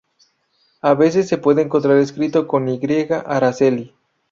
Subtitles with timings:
[0.81, 2.79] A veces se puede encontrar escrito con 'Y':
[3.27, 3.93] Aracely.